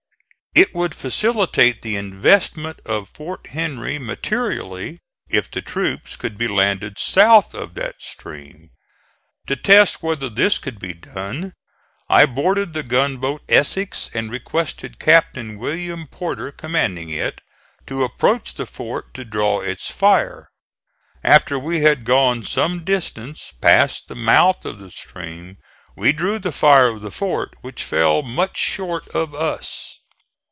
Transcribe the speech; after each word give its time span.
It 0.53 0.75
would 0.75 0.93
facilitate 0.93 1.81
the 1.81 1.95
investment 1.95 2.81
of 2.85 3.07
Fort 3.15 3.47
Henry 3.47 3.97
materially 3.97 4.99
if 5.29 5.49
the 5.49 5.61
troops 5.61 6.17
could 6.17 6.37
be 6.37 6.49
landed 6.49 6.99
south 6.99 7.53
of 7.53 7.73
that 7.75 8.01
stream. 8.01 8.71
To 9.47 9.55
test 9.55 10.03
whether 10.03 10.27
this 10.29 10.59
could 10.59 10.77
be 10.77 10.91
done 10.91 11.53
I 12.09 12.25
boarded 12.25 12.73
the 12.73 12.83
gunboat 12.83 13.43
Essex 13.47 14.09
and 14.13 14.29
requested 14.29 14.99
Captain 14.99 15.57
Wm. 15.57 16.07
Porter 16.07 16.51
commanding 16.51 17.09
it, 17.11 17.39
to 17.87 18.03
approach 18.03 18.53
the 18.55 18.65
fort 18.65 19.13
to 19.13 19.23
draw 19.23 19.61
its 19.61 19.89
fire. 19.89 20.49
After 21.23 21.57
we 21.57 21.79
had 21.79 22.03
gone 22.03 22.43
some 22.43 22.83
distance 22.83 23.53
past 23.61 24.09
the 24.09 24.15
mouth 24.17 24.65
of 24.65 24.79
the 24.79 24.91
stream 24.91 25.59
we 25.95 26.11
drew 26.11 26.39
the 26.39 26.51
fire 26.51 26.89
of 26.89 26.99
the 26.99 27.09
fort, 27.09 27.55
which 27.61 27.83
fell 27.85 28.21
much 28.21 28.57
short 28.57 29.07
of 29.15 29.33
us. 29.33 29.99